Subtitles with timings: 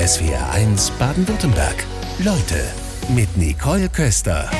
[0.00, 1.84] SWR1 Baden-Württemberg.
[2.20, 2.64] Leute
[3.10, 4.50] mit Nicole Köster.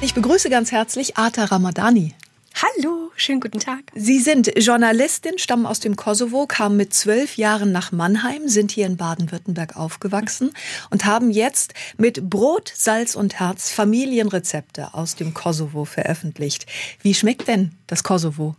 [0.00, 2.14] Ich begrüße ganz herzlich Ata Ramadani.
[2.54, 3.80] Hallo, schönen guten Tag.
[3.94, 8.86] Sie sind Journalistin, stammen aus dem Kosovo, kamen mit zwölf Jahren nach Mannheim, sind hier
[8.86, 10.52] in Baden-Württemberg aufgewachsen
[10.88, 16.64] und haben jetzt mit Brot, Salz und Herz Familienrezepte aus dem Kosovo veröffentlicht.
[17.02, 18.56] Wie schmeckt denn das Kosovo?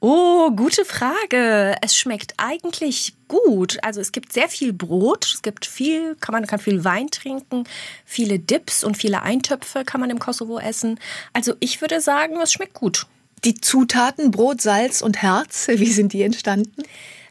[0.00, 1.76] Oh, gute Frage.
[1.80, 3.78] Es schmeckt eigentlich gut.
[3.82, 7.64] Also es gibt sehr viel Brot, es gibt viel, kann man kann viel Wein trinken,
[8.04, 11.00] viele Dips und viele Eintöpfe kann man im Kosovo essen.
[11.32, 13.06] Also ich würde sagen, es schmeckt gut.
[13.44, 16.82] Die Zutaten Brot, Salz und Herz, wie sind die entstanden?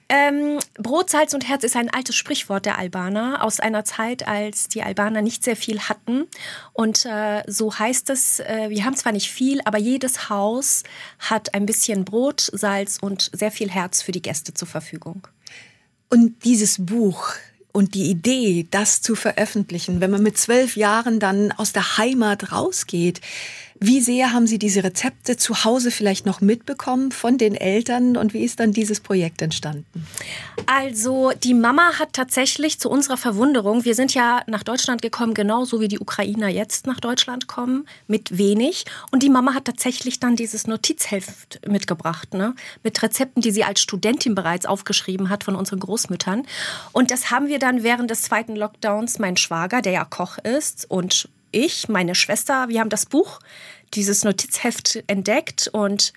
[0.08, 4.68] Ähm, Brot, Salz und Herz ist ein altes Sprichwort der Albaner aus einer Zeit, als
[4.68, 6.28] die Albaner nicht sehr viel hatten.
[6.74, 10.84] Und äh, so heißt es, äh, wir haben zwar nicht viel, aber jedes Haus
[11.18, 15.28] hat ein bisschen Brot, Salz und sehr viel Herz für die Gäste zur Verfügung.
[16.10, 17.34] Und dieses Buch,
[17.76, 22.54] und die Idee, das zu veröffentlichen, wenn man mit zwölf Jahren dann aus der Heimat
[22.54, 23.20] rausgeht,
[23.80, 28.34] wie sehr haben Sie diese Rezepte zu Hause vielleicht noch mitbekommen von den Eltern und
[28.34, 30.08] wie ist dann dieses Projekt entstanden?
[30.66, 35.82] Also die Mama hat tatsächlich zu unserer Verwunderung, wir sind ja nach Deutschland gekommen, genauso
[35.82, 38.86] wie die Ukrainer jetzt nach Deutschland kommen, mit wenig.
[39.12, 42.56] Und die Mama hat tatsächlich dann dieses Notizheft mitgebracht, ne?
[42.82, 46.44] mit Rezepten, die sie als Studentin bereits aufgeschrieben hat von unseren Großmüttern.
[46.94, 50.90] Und das haben wir dann während des zweiten Lockdowns, mein Schwager, der ja Koch ist
[50.90, 53.40] und ich, meine Schwester, wir haben das Buch,
[53.94, 56.12] dieses Notizheft entdeckt und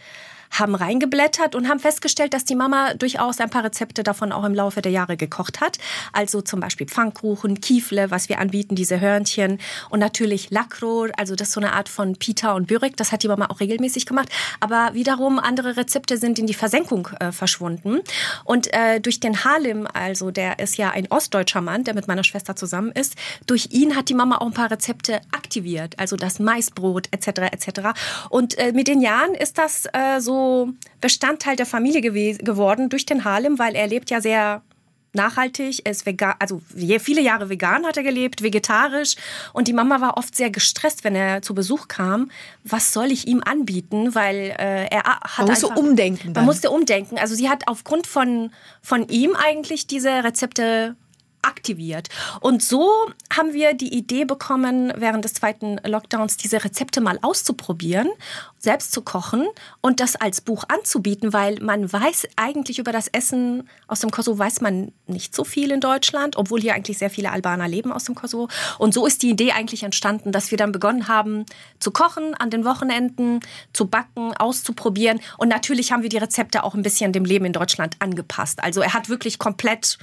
[0.50, 4.54] haben reingeblättert und haben festgestellt, dass die Mama durchaus ein paar Rezepte davon auch im
[4.54, 5.78] Laufe der Jahre gekocht hat.
[6.12, 9.58] Also zum Beispiel Pfannkuchen, Kiefle, was wir anbieten, diese Hörnchen
[9.90, 13.22] und natürlich Lakro, also das ist so eine Art von Pita und Börek, das hat
[13.22, 14.28] die Mama auch regelmäßig gemacht.
[14.60, 18.00] Aber wiederum andere Rezepte sind in die Versenkung äh, verschwunden.
[18.44, 22.24] Und äh, durch den Halim, also der ist ja ein ostdeutscher Mann, der mit meiner
[22.24, 23.14] Schwester zusammen ist,
[23.46, 27.28] durch ihn hat die Mama auch ein paar Rezepte aktiviert, also das Maisbrot etc.
[27.52, 27.80] etc.
[28.30, 33.24] Und äh, mit den Jahren ist das äh, so Bestandteil der Familie geworden durch den
[33.24, 34.62] Harlem, weil er lebt ja sehr
[35.14, 36.60] nachhaltig, er ist vegan, also
[37.00, 39.16] viele Jahre vegan hat er gelebt, vegetarisch
[39.54, 42.30] und die Mama war oft sehr gestresst, wenn er zu Besuch kam.
[42.62, 46.34] Was soll ich ihm anbieten, weil äh, er hat man musste einfach, umdenken.
[46.34, 46.44] Dann.
[46.44, 47.18] Man musste umdenken.
[47.18, 48.50] Also sie hat aufgrund von
[48.82, 50.94] von ihm eigentlich diese Rezepte
[51.48, 52.08] aktiviert.
[52.40, 52.88] Und so
[53.34, 58.08] haben wir die Idee bekommen, während des zweiten Lockdowns diese Rezepte mal auszuprobieren,
[58.58, 59.46] selbst zu kochen
[59.80, 64.38] und das als Buch anzubieten, weil man weiß eigentlich über das Essen aus dem Kosovo
[64.38, 68.04] weiß man nicht so viel in Deutschland, obwohl hier eigentlich sehr viele Albaner leben aus
[68.04, 68.48] dem Kosovo.
[68.78, 71.44] Und so ist die Idee eigentlich entstanden, dass wir dann begonnen haben
[71.80, 73.40] zu kochen an den Wochenenden,
[73.72, 75.20] zu backen, auszuprobieren.
[75.38, 78.62] Und natürlich haben wir die Rezepte auch ein bisschen dem Leben in Deutschland angepasst.
[78.62, 79.98] Also er hat wirklich komplett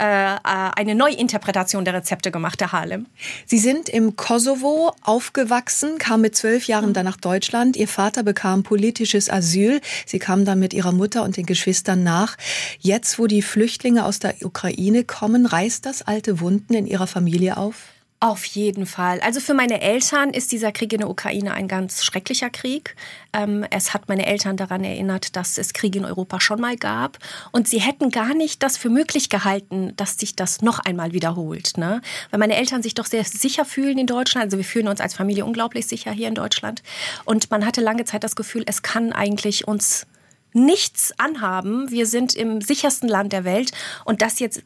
[0.00, 3.06] äh, eine Neuinterpretation der Rezepte gemacht, der Harlem.
[3.44, 7.76] Sie sind im Kosovo aufgewachsen, kamen mit zwölf Jahren dann nach Deutschland.
[7.76, 9.80] Ihr Vater bekam politisches Asyl.
[10.06, 12.36] Sie kamen dann mit ihrer Mutter und den Geschwistern nach.
[12.78, 17.58] Jetzt, wo die Flüchtlinge aus der Ukraine kommen, reißt das alte Wunden in ihrer Familie
[17.58, 17.74] auf?
[18.22, 19.18] Auf jeden Fall.
[19.20, 22.94] Also für meine Eltern ist dieser Krieg in der Ukraine ein ganz schrecklicher Krieg.
[23.32, 27.16] Ähm, es hat meine Eltern daran erinnert, dass es Krieg in Europa schon mal gab.
[27.50, 31.78] Und sie hätten gar nicht das für möglich gehalten, dass sich das noch einmal wiederholt.
[31.78, 32.02] Ne?
[32.30, 34.44] Weil meine Eltern sich doch sehr sicher fühlen in Deutschland.
[34.44, 36.82] Also wir fühlen uns als Familie unglaublich sicher hier in Deutschland.
[37.24, 40.06] Und man hatte lange Zeit das Gefühl, es kann eigentlich uns
[40.52, 41.90] nichts anhaben.
[41.90, 43.72] Wir sind im sichersten Land der Welt.
[44.04, 44.62] Und das jetzt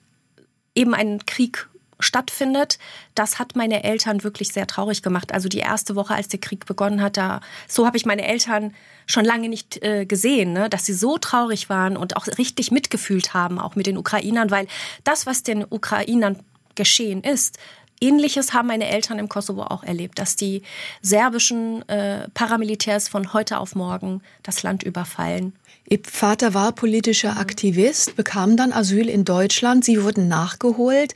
[0.75, 2.79] eben ein Krieg stattfindet.
[3.15, 5.33] Das hat meine Eltern wirklich sehr traurig gemacht.
[5.33, 8.75] Also die erste Woche, als der Krieg begonnen hat, da so habe ich meine Eltern
[9.07, 10.71] schon lange nicht äh, gesehen, ne?
[10.71, 14.67] dass sie so traurig waren und auch richtig mitgefühlt haben, auch mit den Ukrainern, weil
[15.05, 16.39] das, was den Ukrainern
[16.75, 17.59] geschehen ist,
[18.01, 20.63] Ähnliches haben meine Eltern im Kosovo auch erlebt, dass die
[21.01, 25.55] serbischen äh, Paramilitärs von heute auf morgen das Land überfallen
[25.89, 29.85] Ihr Vater war politischer Aktivist, bekam dann Asyl in Deutschland.
[29.85, 31.15] Sie wurden nachgeholt.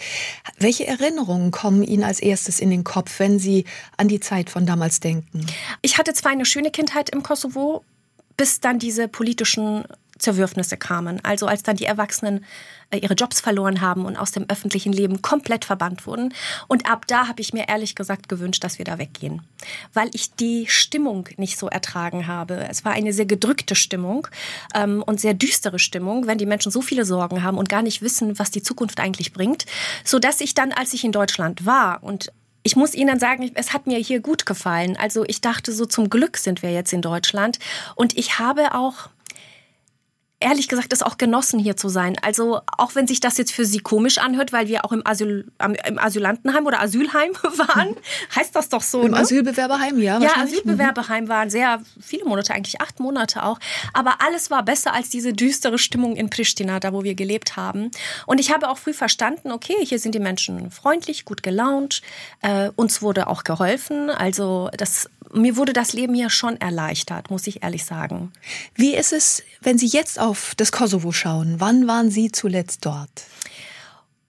[0.58, 3.64] Welche Erinnerungen kommen Ihnen als erstes in den Kopf, wenn Sie
[3.96, 5.46] an die Zeit von damals denken?
[5.80, 7.82] Ich hatte zwar eine schöne Kindheit im Kosovo,
[8.36, 9.84] bis dann diese politischen
[10.18, 11.24] Zerwürfnisse kamen.
[11.24, 12.44] Also als dann die Erwachsenen
[12.90, 16.32] äh, ihre Jobs verloren haben und aus dem öffentlichen Leben komplett verbannt wurden.
[16.68, 19.42] Und ab da habe ich mir ehrlich gesagt gewünscht, dass wir da weggehen,
[19.92, 22.66] weil ich die Stimmung nicht so ertragen habe.
[22.68, 24.26] Es war eine sehr gedrückte Stimmung
[24.74, 28.00] ähm, und sehr düstere Stimmung, wenn die Menschen so viele Sorgen haben und gar nicht
[28.00, 29.66] wissen, was die Zukunft eigentlich bringt,
[30.04, 32.32] so dass ich dann, als ich in Deutschland war und
[32.64, 34.96] ich muss Ihnen sagen, es hat mir hier gut gefallen.
[35.00, 37.58] Also ich dachte so, zum Glück sind wir jetzt in Deutschland.
[37.94, 39.08] Und ich habe auch
[40.40, 42.16] ehrlich gesagt es auch genossen, hier zu sein.
[42.22, 45.50] Also auch wenn sich das jetzt für Sie komisch anhört, weil wir auch im, Asyl,
[45.58, 47.96] im Asylantenheim oder Asylheim waren,
[48.36, 49.02] heißt das doch so.
[49.02, 49.18] Im ne?
[49.18, 50.20] Asylbewerberheim, ja.
[50.20, 53.58] Ja, Asylbewerberheim waren sehr viele Monate, eigentlich acht Monate auch.
[53.92, 57.90] Aber alles war besser als diese düstere Stimmung in Pristina, da wo wir gelebt haben.
[58.26, 62.00] Und ich habe auch früh verstanden, okay, hier sind die Menschen freundlich, gut gelaunt.
[62.42, 64.10] Äh, uns wurde auch geholfen.
[64.10, 68.32] Also das mir wurde das Leben hier schon erleichtert, muss ich ehrlich sagen.
[68.74, 71.56] Wie ist es, wenn Sie jetzt auf das Kosovo schauen?
[71.58, 73.24] Wann waren Sie zuletzt dort?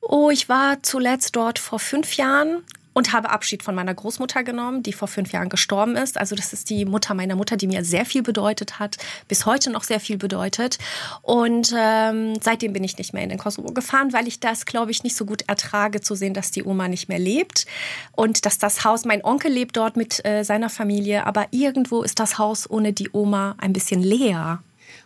[0.02, 2.64] Oh, ich war zuletzt dort vor fünf Jahren
[3.00, 6.18] und habe Abschied von meiner Großmutter genommen, die vor fünf Jahren gestorben ist.
[6.18, 8.98] Also das ist die Mutter meiner Mutter, die mir sehr viel bedeutet hat,
[9.30, 10.80] bis heute noch sehr viel bedeutet.
[11.22, 14.92] Und ähm, seitdem bin ich nicht mehr in den Kosovo gefahren, weil ich das, glaube
[14.92, 17.68] ich, nicht so gut ertrage zu sehen, dass die Oma nicht mehr lebt
[18.18, 22.20] und dass das Haus, mein Onkel lebt dort mit äh, seiner Familie, aber irgendwo ist
[22.20, 24.62] das Haus ohne die Oma ein bisschen leer.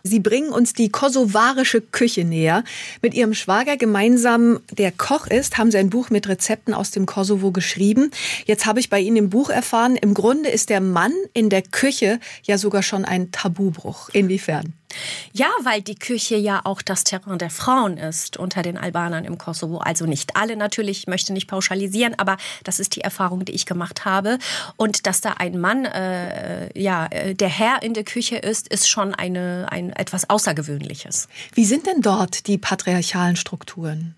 [0.06, 2.62] Sie bringen uns die kosovarische Küche näher.
[3.00, 7.06] Mit Ihrem Schwager gemeinsam, der Koch ist, haben Sie ein Buch mit Rezepten aus dem
[7.06, 8.10] Kosovo geschrieben.
[8.44, 11.62] Jetzt habe ich bei Ihnen im Buch erfahren, im Grunde ist der Mann in der
[11.62, 14.10] Küche ja sogar schon ein Tabubruch.
[14.10, 14.74] Inwiefern?
[15.32, 19.38] Ja, weil die Küche ja auch das Terrain der Frauen ist unter den Albanern im
[19.38, 19.78] Kosovo.
[19.78, 23.66] Also nicht alle natürlich, ich möchte nicht pauschalisieren, aber das ist die Erfahrung, die ich
[23.66, 24.38] gemacht habe.
[24.76, 28.88] Und dass da ein Mann, äh, ja, äh, der Herr in der Küche ist, ist
[28.88, 31.28] schon eine, ein etwas Außergewöhnliches.
[31.54, 34.14] Wie sind denn dort die patriarchalen Strukturen?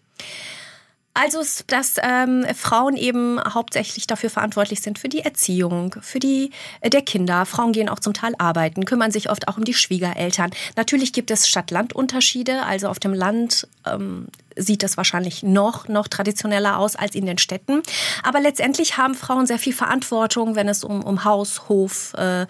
[1.19, 6.51] Also, dass ähm, Frauen eben hauptsächlich dafür verantwortlich sind für die Erziehung, für die
[6.83, 7.47] äh, der Kinder.
[7.47, 10.51] Frauen gehen auch zum Teil arbeiten, kümmern sich oft auch um die Schwiegereltern.
[10.77, 12.65] Natürlich gibt es Stadt-Land-Unterschiede.
[12.65, 17.38] Also auf dem Land ähm, sieht das wahrscheinlich noch, noch traditioneller aus als in den
[17.38, 17.82] Städten.
[18.23, 22.47] Aber letztendlich haben Frauen sehr viel Verantwortung, wenn es um, um Haus, Hof, äh, äh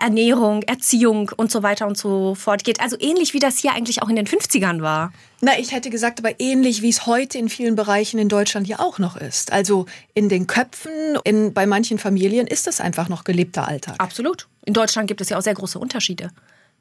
[0.00, 2.80] Ernährung, Erziehung und so weiter und so fort geht.
[2.80, 5.12] Also ähnlich wie das hier eigentlich auch in den 50ern war.
[5.40, 8.78] Na, ich hätte gesagt, aber ähnlich wie es heute in vielen Bereichen in Deutschland ja
[8.78, 9.52] auch noch ist.
[9.52, 10.92] Also in den Köpfen,
[11.24, 13.96] in, bei manchen Familien ist das einfach noch gelebter Alltag.
[13.98, 14.46] Absolut.
[14.64, 16.30] In Deutschland gibt es ja auch sehr große Unterschiede.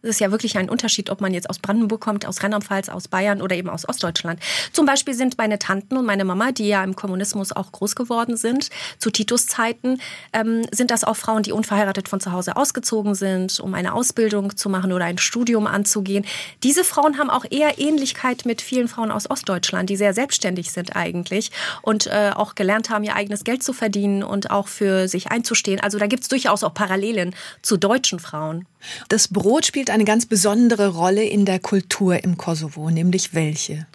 [0.03, 3.07] Es ist ja wirklich ein Unterschied, ob man jetzt aus Brandenburg kommt, aus Rheinland-Pfalz, aus
[3.07, 4.39] Bayern oder eben aus Ostdeutschland.
[4.71, 8.35] Zum Beispiel sind meine Tanten und meine Mama, die ja im Kommunismus auch groß geworden
[8.35, 9.99] sind, zu Titus Zeiten,
[10.33, 14.57] ähm, sind das auch Frauen, die unverheiratet von zu Hause ausgezogen sind, um eine Ausbildung
[14.57, 16.25] zu machen oder ein Studium anzugehen.
[16.63, 20.95] Diese Frauen haben auch eher Ähnlichkeit mit vielen Frauen aus Ostdeutschland, die sehr selbstständig sind
[20.95, 21.51] eigentlich
[21.83, 25.79] und äh, auch gelernt haben, ihr eigenes Geld zu verdienen und auch für sich einzustehen.
[25.79, 28.65] Also da gibt es durchaus auch Parallelen zu deutschen Frauen.
[29.09, 33.87] Das Brot spielt eine ganz besondere Rolle in der Kultur im Kosovo, nämlich welche?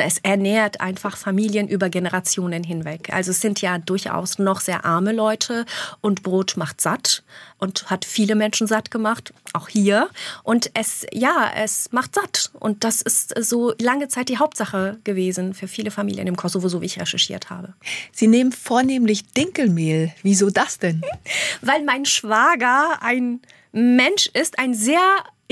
[0.00, 3.10] Es ernährt einfach Familien über Generationen hinweg.
[3.12, 5.66] Also es sind ja durchaus noch sehr arme Leute
[6.00, 7.22] und Brot macht satt
[7.58, 10.08] und hat viele Menschen satt gemacht, auch hier.
[10.44, 12.50] Und es, ja, es macht satt.
[12.58, 16.80] Und das ist so lange Zeit die Hauptsache gewesen für viele Familien im Kosovo, so
[16.80, 17.74] wie ich recherchiert habe.
[18.12, 20.12] Sie nehmen vornehmlich Dinkelmehl.
[20.22, 21.02] Wieso das denn?
[21.60, 23.40] Weil mein Schwager ein
[23.72, 25.00] Mensch ist, ein sehr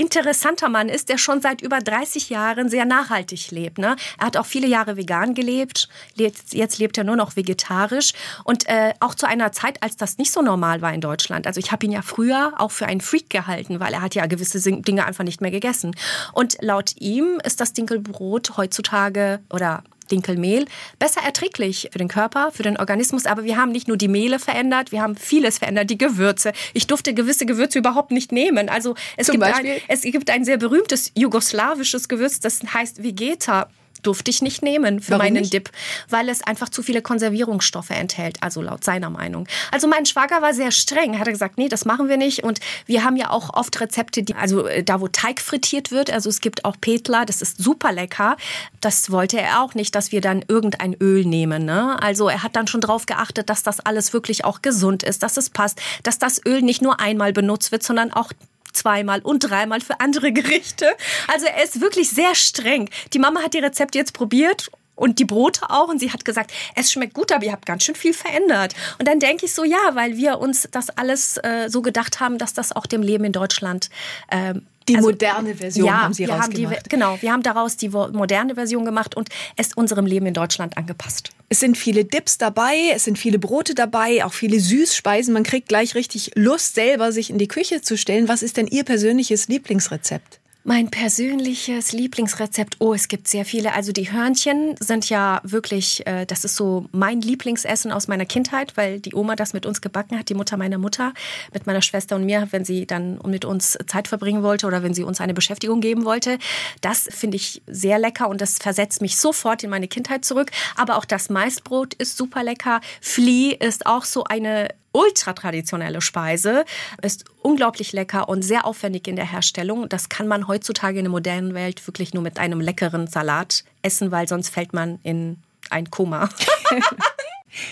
[0.01, 3.77] interessanter Mann ist, der schon seit über 30 Jahren sehr nachhaltig lebt.
[3.77, 3.95] Ne?
[4.19, 8.13] Er hat auch viele Jahre vegan gelebt, jetzt lebt er nur noch vegetarisch
[8.43, 11.45] und äh, auch zu einer Zeit, als das nicht so normal war in Deutschland.
[11.45, 14.25] Also ich habe ihn ja früher auch für einen Freak gehalten, weil er hat ja
[14.25, 15.95] gewisse Dinge einfach nicht mehr gegessen.
[16.33, 20.65] Und laut ihm ist das Dinkelbrot heutzutage oder Dinkelmehl
[20.99, 23.25] besser erträglich für den Körper, für den Organismus.
[23.25, 26.53] Aber wir haben nicht nur die Mehle verändert, wir haben vieles verändert, die Gewürze.
[26.73, 28.69] Ich durfte gewisse Gewürze überhaupt nicht nehmen.
[28.69, 33.69] Also es, gibt ein, es gibt ein sehr berühmtes jugoslawisches Gewürz, das heißt Vegeta
[34.01, 35.53] durfte ich nicht nehmen für Warum meinen nicht?
[35.53, 35.69] Dip,
[36.09, 39.47] weil es einfach zu viele Konservierungsstoffe enthält, also laut seiner Meinung.
[39.71, 42.59] Also mein Schwager war sehr streng, hat er gesagt, nee, das machen wir nicht und
[42.85, 46.29] wir haben ja auch oft Rezepte, die also äh, da wo Teig frittiert wird, also
[46.29, 48.37] es gibt auch Petla, das ist super lecker.
[48.79, 52.01] Das wollte er auch nicht, dass wir dann irgendein Öl nehmen, ne?
[52.01, 55.37] Also er hat dann schon darauf geachtet, dass das alles wirklich auch gesund ist, dass
[55.37, 58.31] es passt, dass das Öl nicht nur einmal benutzt wird, sondern auch
[58.73, 60.87] zweimal und dreimal für andere Gerichte.
[61.27, 62.89] Also er ist wirklich sehr streng.
[63.13, 65.89] Die Mama hat die Rezepte jetzt probiert und die Brote auch.
[65.89, 68.75] Und sie hat gesagt, es schmeckt gut, aber ihr habt ganz schön viel verändert.
[68.99, 72.37] Und dann denke ich so, ja, weil wir uns das alles äh, so gedacht haben,
[72.37, 73.89] dass das auch dem Leben in Deutschland
[74.29, 77.77] ähm, die also, moderne Version ja, haben Sie wir haben die, Genau, wir haben daraus
[77.77, 81.29] die moderne Version gemacht und es unserem Leben in Deutschland angepasst.
[81.49, 85.33] Es sind viele Dips dabei, es sind viele Brote dabei, auch viele Süßspeisen.
[85.33, 88.27] Man kriegt gleich richtig Lust, selber sich in die Küche zu stellen.
[88.27, 90.40] Was ist denn Ihr persönliches Lieblingsrezept?
[90.63, 93.73] Mein persönliches Lieblingsrezept, oh, es gibt sehr viele.
[93.73, 98.77] Also die Hörnchen sind ja wirklich, äh, das ist so mein Lieblingsessen aus meiner Kindheit,
[98.77, 101.13] weil die Oma das mit uns gebacken hat, die Mutter meiner Mutter,
[101.51, 104.93] mit meiner Schwester und mir, wenn sie dann mit uns Zeit verbringen wollte oder wenn
[104.93, 106.37] sie uns eine Beschäftigung geben wollte.
[106.81, 110.51] Das finde ich sehr lecker und das versetzt mich sofort in meine Kindheit zurück.
[110.75, 112.81] Aber auch das Maisbrot ist super lecker.
[113.01, 116.65] Flie ist auch so eine ultra traditionelle Speise,
[117.01, 119.89] ist unglaublich lecker und sehr aufwendig in der Herstellung.
[119.89, 124.11] Das kann man heutzutage in der modernen Welt wirklich nur mit einem leckeren Salat essen,
[124.11, 125.37] weil sonst fällt man in
[125.69, 126.29] ein Koma.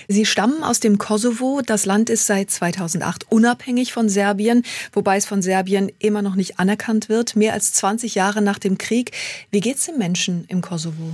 [0.08, 1.62] Sie stammen aus dem Kosovo.
[1.66, 6.60] Das Land ist seit 2008 unabhängig von Serbien, wobei es von Serbien immer noch nicht
[6.60, 7.36] anerkannt wird.
[7.36, 9.12] Mehr als 20 Jahre nach dem Krieg.
[9.52, 11.14] Wie geht es den Menschen im Kosovo?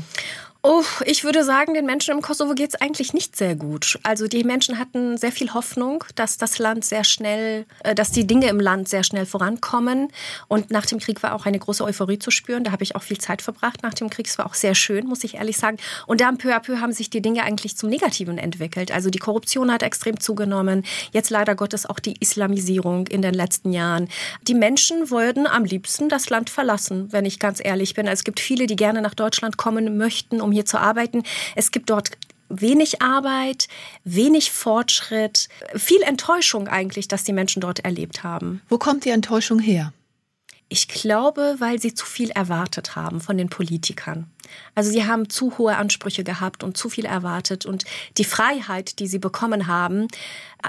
[0.67, 3.99] Oh, ich würde sagen, den Menschen im Kosovo geht es eigentlich nicht sehr gut.
[4.01, 8.25] Also die Menschen hatten sehr viel Hoffnung, dass das Land sehr schnell, äh, dass die
[8.25, 10.07] Dinge im Land sehr schnell vorankommen.
[10.47, 12.63] Und nach dem Krieg war auch eine große Euphorie zu spüren.
[12.63, 14.25] Da habe ich auch viel Zeit verbracht nach dem Krieg.
[14.25, 15.77] Es war auch sehr schön, muss ich ehrlich sagen.
[16.07, 18.91] Und dann peu à peu haben sich die Dinge eigentlich zum Negativen entwickelt.
[18.91, 20.83] Also die Korruption hat extrem zugenommen.
[21.11, 24.09] Jetzt leider Gottes auch die Islamisierung in den letzten Jahren.
[24.47, 28.07] Die Menschen würden am liebsten das Land verlassen, wenn ich ganz ehrlich bin.
[28.07, 31.23] Also es gibt viele, die gerne nach Deutschland kommen möchten, um hier zu arbeiten.
[31.55, 32.11] Es gibt dort
[32.49, 33.67] wenig Arbeit,
[34.03, 38.61] wenig Fortschritt, viel Enttäuschung eigentlich, dass die Menschen dort erlebt haben.
[38.69, 39.93] Wo kommt die Enttäuschung her?
[40.67, 44.31] Ich glaube, weil sie zu viel erwartet haben von den Politikern.
[44.73, 47.85] Also sie haben zu hohe Ansprüche gehabt und zu viel erwartet und
[48.17, 50.07] die Freiheit, die sie bekommen haben,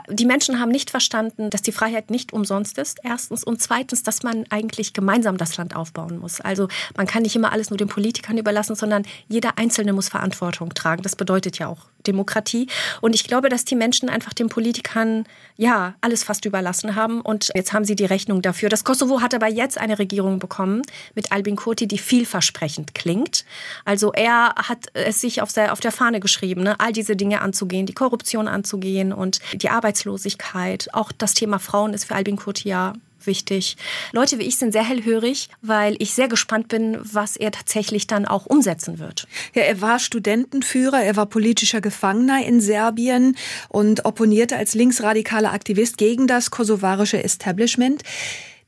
[0.08, 3.44] die Menschen haben nicht verstanden, dass die Freiheit nicht umsonst ist, erstens.
[3.44, 6.40] Und zweitens, dass man eigentlich gemeinsam das Land aufbauen muss.
[6.40, 10.74] Also man kann nicht immer alles nur den Politikern überlassen, sondern jeder Einzelne muss Verantwortung
[10.74, 11.02] tragen.
[11.02, 12.68] Das bedeutet ja auch Demokratie.
[13.00, 15.24] Und ich glaube, dass die Menschen einfach den Politikern
[15.56, 17.20] ja alles fast überlassen haben.
[17.20, 18.68] Und jetzt haben sie die Rechnung dafür.
[18.68, 20.82] Das Kosovo hat aber jetzt eine Regierung bekommen
[21.14, 23.44] mit Albin Kurti, die vielversprechend klingt.
[23.84, 26.78] Also er hat es sich auf der, auf der Fahne geschrieben, ne?
[26.78, 30.88] all diese Dinge anzugehen, die Korruption anzugehen und die Arbeitslosigkeit.
[30.92, 33.76] Auch das Thema Frauen ist für Albin Kurti ja wichtig.
[34.12, 38.24] Leute wie ich sind sehr hellhörig, weil ich sehr gespannt bin, was er tatsächlich dann
[38.24, 39.26] auch umsetzen wird.
[39.54, 43.36] Ja, er war Studentenführer, er war politischer Gefangener in Serbien
[43.68, 48.02] und opponierte als linksradikaler Aktivist gegen das kosovarische Establishment.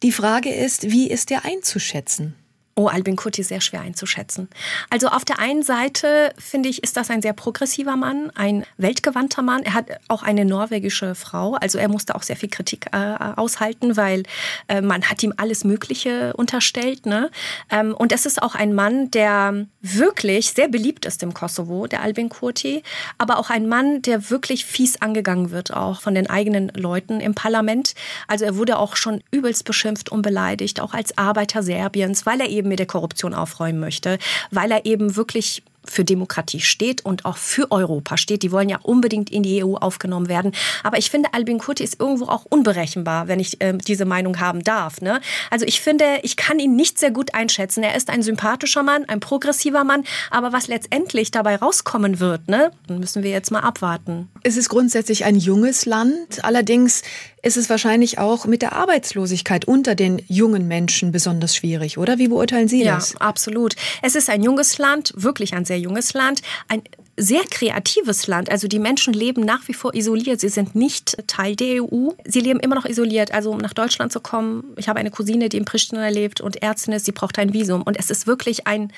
[0.02, 2.34] Die Frage ist, wie ist er einzuschätzen?
[2.78, 4.48] Oh, Albin Kurti sehr schwer einzuschätzen.
[4.88, 9.42] Also auf der einen Seite finde ich, ist das ein sehr progressiver Mann, ein weltgewandter
[9.42, 9.64] Mann.
[9.64, 13.96] Er hat auch eine norwegische Frau, also er musste auch sehr viel Kritik äh, aushalten,
[13.96, 14.22] weil
[14.68, 17.04] äh, man hat ihm alles Mögliche unterstellt.
[17.04, 17.32] Ne?
[17.68, 22.02] Ähm, und es ist auch ein Mann, der wirklich sehr beliebt ist im Kosovo, der
[22.02, 22.84] Albin Kurti,
[23.16, 27.34] aber auch ein Mann, der wirklich fies angegangen wird, auch von den eigenen Leuten im
[27.34, 27.96] Parlament.
[28.28, 32.48] Also er wurde auch schon übelst beschimpft und beleidigt, auch als Arbeiter Serbiens, weil er
[32.48, 34.18] eben mit der Korruption aufräumen möchte,
[34.50, 38.42] weil er eben wirklich für Demokratie steht und auch für Europa steht.
[38.42, 40.52] Die wollen ja unbedingt in die EU aufgenommen werden.
[40.82, 44.62] Aber ich finde, Albin Kurti ist irgendwo auch unberechenbar, wenn ich äh, diese Meinung haben
[44.62, 45.00] darf.
[45.00, 45.20] Ne?
[45.50, 47.82] Also ich finde, ich kann ihn nicht sehr gut einschätzen.
[47.82, 50.04] Er ist ein sympathischer Mann, ein progressiver Mann.
[50.30, 54.28] Aber was letztendlich dabei rauskommen wird, ne, müssen wir jetzt mal abwarten.
[54.42, 56.44] Es ist grundsätzlich ein junges Land.
[56.44, 57.02] Allerdings
[57.42, 62.18] ist es wahrscheinlich auch mit der Arbeitslosigkeit unter den jungen Menschen besonders schwierig, oder?
[62.18, 63.12] Wie beurteilen Sie das?
[63.12, 63.74] Ja, absolut.
[64.02, 66.82] Es ist ein junges Land, wirklich ein sehr junges Land, ein
[67.16, 68.50] sehr kreatives Land.
[68.50, 70.40] Also die Menschen leben nach wie vor isoliert.
[70.40, 72.10] Sie sind nicht Teil der EU.
[72.24, 73.32] Sie leben immer noch isoliert.
[73.32, 76.62] Also um nach Deutschland zu kommen, ich habe eine Cousine, die in Pristina lebt und
[76.62, 77.82] Ärztin ist, sie braucht ein Visum.
[77.82, 78.92] Und es ist wirklich ein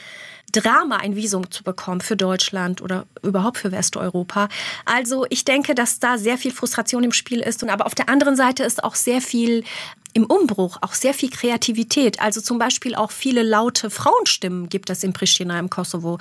[0.53, 4.49] Drama, ein Visum zu bekommen für Deutschland oder überhaupt für Westeuropa.
[4.85, 7.63] Also ich denke, dass da sehr viel Frustration im Spiel ist.
[7.63, 9.65] Und aber auf der anderen Seite ist auch sehr viel
[10.13, 12.21] im Umbruch auch sehr viel Kreativität.
[12.21, 16.19] Also zum Beispiel auch viele laute Frauenstimmen gibt es in Pristina im Kosovo.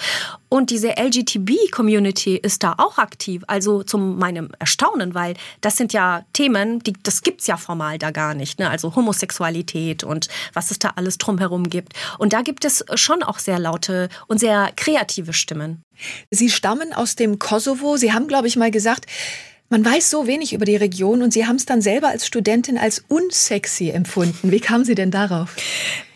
[0.50, 3.44] Und diese LGTB-Community ist da auch aktiv.
[3.48, 8.12] Also zu meinem Erstaunen, weil das sind ja Themen, die, das gibt's ja formal da
[8.12, 8.60] gar nicht.
[8.60, 8.70] Ne?
[8.70, 11.94] Also Homosexualität und was es da alles drumherum gibt.
[12.18, 15.84] Und da gibt es schon auch sehr laute und sehr kreative Stimmen.
[16.32, 17.98] Sie stammen aus dem Kosovo.
[17.98, 19.06] Sie haben, glaube ich, mal gesagt,
[19.70, 22.78] man weiß so wenig über die Region und Sie haben es dann selber als Studentin
[22.78, 24.52] als unsexy empfunden.
[24.52, 25.56] Wie kamen Sie denn darauf?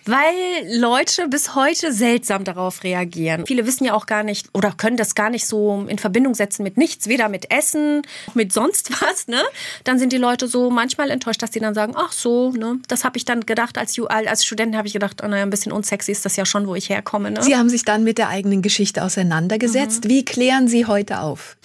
[0.06, 0.34] Weil
[0.68, 3.46] Leute bis heute seltsam darauf reagieren.
[3.46, 6.64] Viele wissen ja auch gar nicht oder können das gar nicht so in Verbindung setzen
[6.64, 8.02] mit nichts, weder mit Essen,
[8.34, 9.28] mit sonst was.
[9.28, 9.42] Ne?
[9.86, 12.80] Dann sind die Leute so manchmal enttäuscht, dass sie dann sagen, ach so, ne?
[12.90, 15.72] das habe ich dann gedacht, als, als Student habe ich gedacht, oh, naja, ein bisschen
[15.72, 17.32] unsexy ist das ja schon, wo ich herkomme.
[17.32, 17.42] Ne?
[17.42, 20.04] Sie haben sich dann mit der eigenen Geschichte auseinandergesetzt.
[20.04, 20.10] Mhm.
[20.10, 21.56] Wie klären Sie heute auf?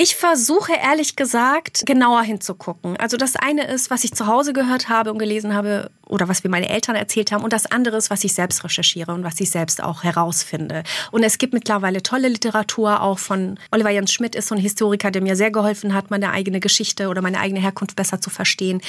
[0.00, 2.96] Ich versuche ehrlich gesagt genauer hinzugucken.
[2.98, 6.44] Also das eine ist, was ich zu Hause gehört habe und gelesen habe oder was
[6.44, 9.40] mir meine Eltern erzählt haben und das andere ist, was ich selbst recherchiere und was
[9.40, 10.82] ich selbst auch herausfinde.
[11.10, 15.10] Und es gibt mittlerweile tolle Literatur auch von Oliver Jens Schmidt ist so ein Historiker,
[15.10, 18.80] der mir sehr geholfen hat, meine eigene Geschichte oder meine eigene Herkunft besser zu verstehen.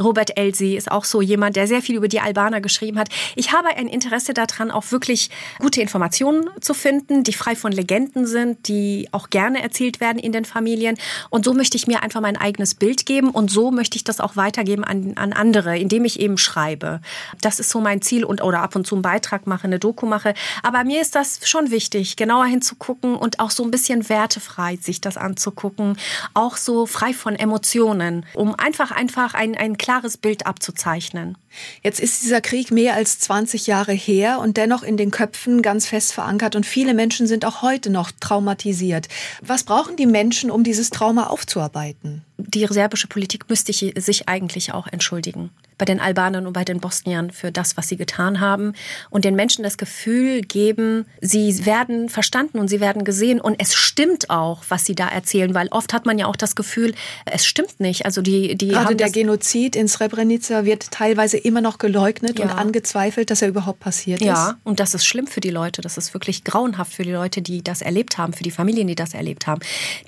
[0.00, 3.08] Robert Elsie ist auch so jemand, der sehr viel über die Albaner geschrieben hat.
[3.36, 8.26] Ich habe ein Interesse daran, auch wirklich gute Informationen zu finden, die frei von Legenden
[8.26, 10.98] sind, die auch gerne erzählt werden in den Familien.
[11.30, 14.18] Und so möchte ich mir einfach mein eigenes Bild geben und so möchte ich das
[14.18, 17.00] auch weitergeben an, an andere, indem ich eben schreibe.
[17.40, 20.06] Das ist so mein Ziel und oder ab und zu einen Beitrag mache, eine Doku
[20.06, 20.34] mache.
[20.64, 25.00] Aber mir ist das schon wichtig, genauer hinzugucken und auch so ein bisschen wertefrei sich
[25.00, 25.96] das anzugucken,
[26.34, 31.36] auch so frei von Emotionen, um einfach einfach ein, ein klares Bild abzuzeichnen.
[31.82, 35.86] Jetzt ist dieser Krieg mehr als 20 Jahre her und dennoch in den Köpfen ganz
[35.86, 39.08] fest verankert und viele Menschen sind auch heute noch traumatisiert.
[39.42, 42.24] Was brauchen die Menschen, um dieses Trauma aufzuarbeiten?
[42.38, 47.30] Die serbische Politik müsste sich eigentlich auch entschuldigen bei den Albanern und bei den Bosniern
[47.30, 48.74] für das, was sie getan haben
[49.10, 53.74] und den Menschen das Gefühl geben, sie werden verstanden und sie werden gesehen und es
[53.74, 57.46] stimmt auch, was sie da erzählen, weil oft hat man ja auch das Gefühl, es
[57.46, 58.04] stimmt nicht.
[58.04, 62.46] Also die, die Gerade der Genozid in Srebrenica wird teilweise immer noch geleugnet ja.
[62.46, 64.38] und angezweifelt, dass er überhaupt passiert ja, ist.
[64.38, 65.80] Ja, und das ist schlimm für die Leute.
[65.80, 68.96] Das ist wirklich grauenhaft für die Leute, die das erlebt haben, für die Familien, die
[68.96, 69.60] das erlebt haben.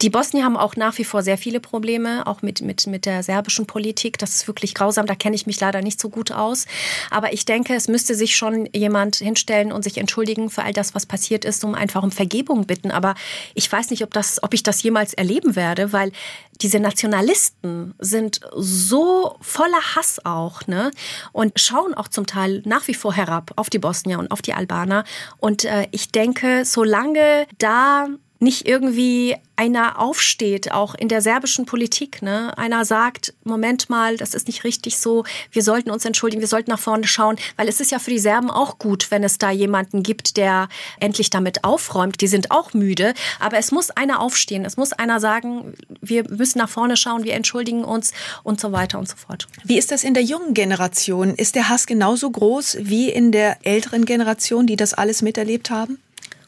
[0.02, 3.22] Die Bosnier haben auch nach wie vor sehr viele Probleme, auch mit, mit, mit der
[3.22, 4.18] serbischen Politik.
[4.18, 5.06] Das ist wirklich grausam.
[5.06, 6.66] Da kenne ich mich leider nicht so gut aus.
[7.10, 10.94] Aber ich denke, es müsste sich schon jemand hinstellen und sich entschuldigen für all das,
[10.94, 12.90] was passiert ist, um einfach um Vergebung bitten.
[12.90, 13.14] Aber
[13.54, 16.12] ich weiß nicht, ob, das, ob ich das jemals erleben werde, weil
[16.62, 20.90] diese Nationalisten sind so voller Hass auch, ne?
[21.32, 24.52] Und schauen auch zum Teil nach wie vor herab auf die Bosnier und auf die
[24.52, 25.04] Albaner.
[25.38, 28.08] Und äh, ich denke, solange da
[28.40, 32.22] nicht irgendwie einer aufsteht, auch in der serbischen Politik.
[32.22, 32.56] Ne?
[32.56, 36.70] Einer sagt, Moment mal, das ist nicht richtig so, wir sollten uns entschuldigen, wir sollten
[36.70, 39.50] nach vorne schauen, weil es ist ja für die Serben auch gut, wenn es da
[39.50, 40.68] jemanden gibt, der
[40.98, 42.22] endlich damit aufräumt.
[42.22, 46.58] Die sind auch müde, aber es muss einer aufstehen, es muss einer sagen, wir müssen
[46.58, 49.46] nach vorne schauen, wir entschuldigen uns und so weiter und so fort.
[49.64, 51.34] Wie ist das in der jungen Generation?
[51.34, 55.98] Ist der Hass genauso groß wie in der älteren Generation, die das alles miterlebt haben?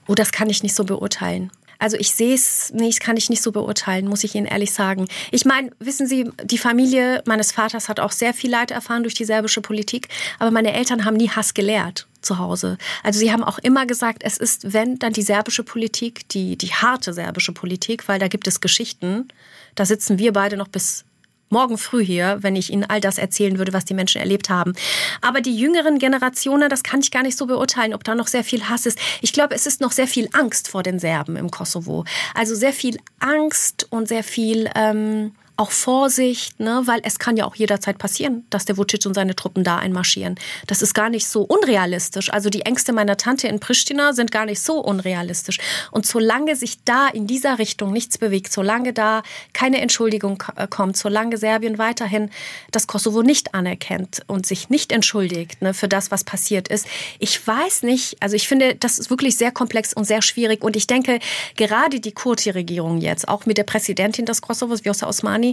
[0.08, 1.50] Oh, das kann ich nicht so beurteilen.
[1.82, 5.08] Also ich sehe es nicht, kann ich nicht so beurteilen, muss ich Ihnen ehrlich sagen.
[5.32, 9.14] Ich meine, wissen Sie, die Familie meines Vaters hat auch sehr viel Leid erfahren durch
[9.14, 10.06] die serbische Politik,
[10.38, 12.78] aber meine Eltern haben nie Hass gelehrt zu Hause.
[13.02, 16.72] Also sie haben auch immer gesagt, es ist, wenn, dann die serbische Politik, die, die
[16.72, 19.26] harte serbische Politik, weil da gibt es Geschichten.
[19.74, 21.04] Da sitzen wir beide noch bis
[21.52, 24.72] morgen früh hier, wenn ich Ihnen all das erzählen würde, was die Menschen erlebt haben.
[25.20, 28.42] Aber die jüngeren Generationen, das kann ich gar nicht so beurteilen, ob da noch sehr
[28.42, 28.98] viel Hass ist.
[29.20, 32.04] Ich glaube, es ist noch sehr viel Angst vor den Serben im Kosovo.
[32.34, 36.82] Also sehr viel Angst und sehr viel ähm, auch Vorsicht, ne?
[36.86, 40.36] weil es kann ja auch jederzeit passieren, dass der Vucic und seine Truppen da einmarschieren.
[40.66, 42.32] Das ist gar nicht so unrealistisch.
[42.32, 45.58] Also die Ängste meiner Tante in Pristina sind gar nicht so unrealistisch.
[45.90, 50.96] Und solange sich da in dieser Richtung nichts bewegt, solange da keine Entschuldigung äh, kommt,
[50.96, 52.30] solange Serbien weiterhin
[52.70, 56.86] das Kosovo nicht anerkennt und sich nicht entschuldigt ne, für das, was passiert ist,
[57.18, 60.64] ich weiß nicht, also ich finde, das ist wirklich sehr komplex und sehr schwierig.
[60.64, 61.18] Und ich denke,
[61.56, 65.51] gerade die Kurti-Regierung jetzt, auch mit der Präsidentin des Kosovos, Vjosa Osmani,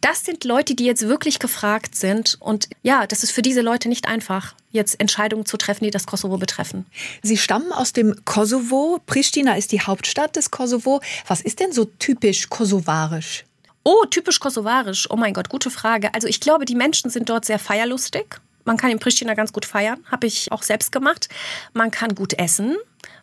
[0.00, 2.38] Das sind Leute, die jetzt wirklich gefragt sind.
[2.40, 6.06] Und ja, das ist für diese Leute nicht einfach, jetzt Entscheidungen zu treffen, die das
[6.06, 6.86] Kosovo betreffen.
[7.22, 9.00] Sie stammen aus dem Kosovo.
[9.04, 11.02] Pristina ist die Hauptstadt des Kosovo.
[11.26, 13.44] Was ist denn so typisch kosovarisch?
[13.84, 15.10] Oh, typisch kosovarisch.
[15.10, 16.14] Oh mein Gott, gute Frage.
[16.14, 18.40] Also ich glaube, die Menschen sind dort sehr feierlustig.
[18.64, 21.28] Man kann in Pristina ganz gut feiern, habe ich auch selbst gemacht.
[21.72, 22.76] Man kann gut essen,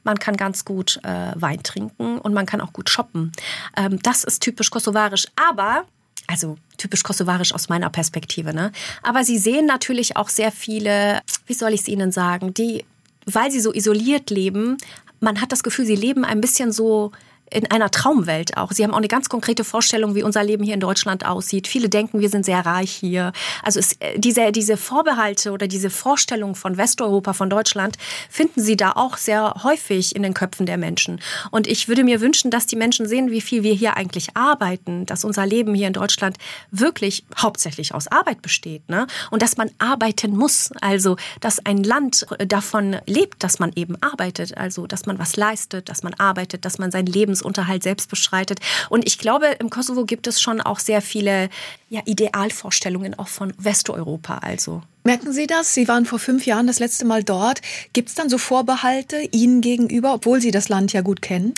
[0.07, 3.33] man kann ganz gut äh, Wein trinken und man kann auch gut shoppen.
[3.75, 5.27] Ähm, das ist typisch kosovarisch.
[5.35, 5.83] Aber
[6.27, 8.53] also typisch kosovarisch aus meiner Perspektive.
[8.53, 8.71] Ne?
[9.03, 12.85] Aber sie sehen natürlich auch sehr viele, wie soll ich es Ihnen sagen, die,
[13.25, 14.77] weil sie so isoliert leben,
[15.19, 17.11] man hat das Gefühl, sie leben ein bisschen so
[17.49, 18.71] in einer Traumwelt auch.
[18.71, 21.67] Sie haben auch eine ganz konkrete Vorstellung, wie unser Leben hier in Deutschland aussieht.
[21.67, 23.31] Viele denken, wir sind sehr reich hier.
[23.63, 27.97] Also es, äh, diese, diese Vorbehalte oder diese Vorstellung von Westeuropa, von Deutschland,
[28.29, 31.21] finden Sie da auch sehr häufig in den Köpfen der Menschen.
[31.51, 35.05] Und ich würde mir wünschen, dass die Menschen sehen, wie viel wir hier eigentlich arbeiten,
[35.05, 36.37] dass unser Leben hier in Deutschland
[36.71, 38.89] wirklich hauptsächlich aus Arbeit besteht.
[38.89, 39.07] Ne?
[39.31, 40.71] Und dass man arbeiten muss.
[40.81, 44.57] Also, dass ein Land davon lebt, dass man eben arbeitet.
[44.57, 48.59] Also, dass man was leistet, dass man arbeitet, dass man sein Leben Lebensunterhalt selbst bestreitet.
[48.89, 51.49] Und ich glaube, im Kosovo gibt es schon auch sehr viele
[51.89, 54.39] ja, Idealvorstellungen auch von Westeuropa.
[54.39, 55.73] Also Merken Sie das?
[55.73, 57.61] Sie waren vor fünf Jahren das letzte Mal dort.
[57.93, 61.53] Gibt es dann so Vorbehalte Ihnen gegenüber, obwohl Sie das Land ja gut kennen?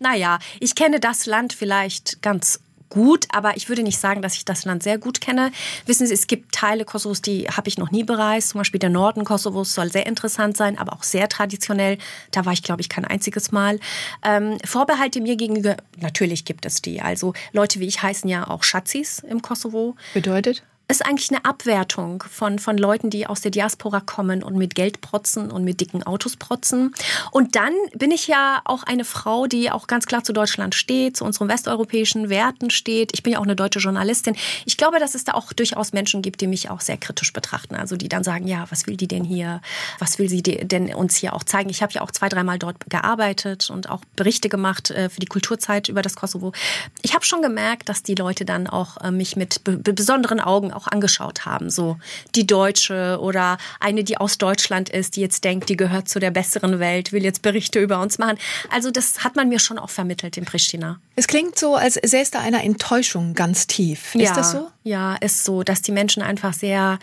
[0.00, 2.60] Naja, ich kenne das Land vielleicht ganz
[2.94, 5.52] gut, aber ich würde nicht sagen, dass ich das Land sehr gut kenne.
[5.84, 8.50] Wissen Sie, es gibt Teile Kosovos, die habe ich noch nie bereist.
[8.50, 11.98] Zum Beispiel der Norden Kosovos soll sehr interessant sein, aber auch sehr traditionell.
[12.30, 13.80] Da war ich, glaube ich, kein einziges Mal.
[14.24, 17.02] Ähm, Vorbehalte mir gegenüber, natürlich gibt es die.
[17.02, 19.96] Also Leute wie ich heißen ja auch Schatzis im Kosovo.
[20.14, 20.62] Bedeutet?
[20.86, 25.00] Ist eigentlich eine Abwertung von, von Leuten, die aus der Diaspora kommen und mit Geld
[25.00, 26.94] protzen und mit dicken Autos protzen.
[27.30, 31.16] Und dann bin ich ja auch eine Frau, die auch ganz klar zu Deutschland steht,
[31.16, 33.12] zu unseren westeuropäischen Werten steht.
[33.14, 34.36] Ich bin ja auch eine deutsche Journalistin.
[34.66, 37.76] Ich glaube, dass es da auch durchaus Menschen gibt, die mich auch sehr kritisch betrachten.
[37.76, 39.62] Also die dann sagen, ja, was will die denn hier?
[39.98, 41.70] Was will sie denn uns hier auch zeigen?
[41.70, 45.26] Ich habe ja auch zwei, dreimal dort gearbeitet und auch Berichte gemacht äh, für die
[45.26, 46.52] Kulturzeit über das Kosovo.
[47.00, 50.86] Ich habe schon gemerkt, dass die Leute dann auch äh, mich mit besonderen Augen auch
[50.86, 51.70] angeschaut haben.
[51.70, 51.98] So
[52.34, 56.30] die Deutsche oder eine, die aus Deutschland ist, die jetzt denkt, die gehört zu der
[56.30, 58.38] besseren Welt, will jetzt Berichte über uns machen.
[58.70, 61.00] Also das hat man mir schon auch vermittelt in Pristina.
[61.16, 64.14] Es klingt so, als säße da einer Enttäuschung ganz tief.
[64.14, 64.70] Ist ja, das so?
[64.82, 66.98] Ja, ist so, dass die Menschen einfach sehr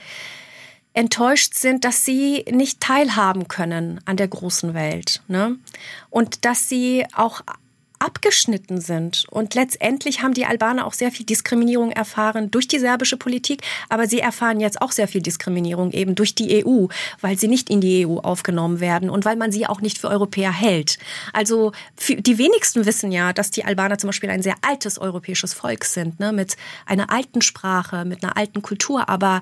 [0.94, 5.22] enttäuscht sind, dass sie nicht teilhaben können an der großen Welt.
[5.28, 5.58] Ne?
[6.10, 7.42] Und dass sie auch
[8.02, 9.26] abgeschnitten sind.
[9.30, 14.08] Und letztendlich haben die Albaner auch sehr viel Diskriminierung erfahren durch die serbische Politik, aber
[14.08, 16.88] sie erfahren jetzt auch sehr viel Diskriminierung eben durch die EU,
[17.22, 20.10] weil sie nicht in die EU aufgenommen werden und weil man sie auch nicht für
[20.10, 20.98] Europäer hält.
[21.34, 21.72] Also
[22.10, 26.20] die wenigsten wissen ja, dass die Albaner zum Beispiel ein sehr altes europäisches Volk sind,
[26.20, 29.42] ne, mit einer alten Sprache, mit einer alten Kultur, aber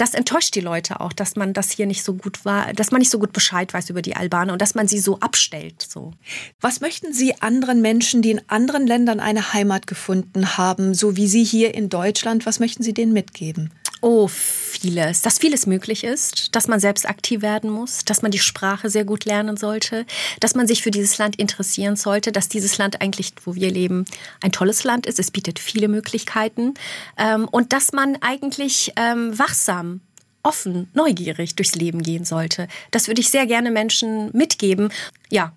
[0.00, 3.00] das enttäuscht die Leute auch, dass man das hier nicht so gut war, dass man
[3.00, 5.86] nicht so gut Bescheid weiß über die Albaner und dass man sie so abstellt.
[5.86, 6.12] So.
[6.60, 11.28] Was möchten Sie anderen Menschen, die in anderen Ländern eine Heimat gefunden haben, so wie
[11.28, 13.70] Sie hier in Deutschland, was möchten Sie denen mitgeben?
[14.02, 15.20] Oh, vieles.
[15.20, 19.04] Dass vieles möglich ist, dass man selbst aktiv werden muss, dass man die Sprache sehr
[19.04, 20.06] gut lernen sollte,
[20.40, 24.06] dass man sich für dieses Land interessieren sollte, dass dieses Land eigentlich, wo wir leben,
[24.40, 25.18] ein tolles Land ist.
[25.18, 26.74] Es bietet viele Möglichkeiten
[27.18, 30.00] ähm, und dass man eigentlich ähm, wachsam
[30.42, 32.68] offen, neugierig durchs Leben gehen sollte.
[32.92, 34.90] Das würde ich sehr gerne Menschen mitgeben.
[35.30, 35.52] Ja,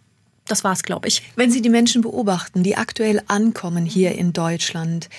[0.48, 1.24] das war es, glaube ich.
[1.38, 5.10] Wenn Sie die Menschen beobachten, die aktuell ankommen hier in Deutschland,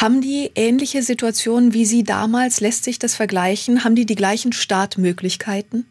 [0.00, 2.60] haben die ähnliche Situationen wie Sie damals?
[2.60, 3.84] Lässt sich das vergleichen?
[3.84, 5.86] Haben die die gleichen Startmöglichkeiten?